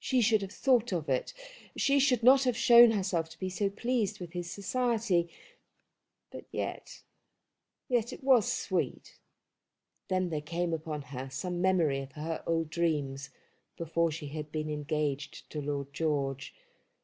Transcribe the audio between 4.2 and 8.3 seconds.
his society. But yet, yet it